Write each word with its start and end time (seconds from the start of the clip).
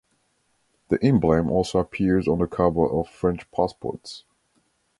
The 0.87 0.97
emblem 1.03 1.51
also 1.51 1.77
appears 1.77 2.27
on 2.27 2.39
the 2.39 2.47
cover 2.47 2.87
of 2.87 3.07
French 3.07 3.45
passports. 3.51 4.23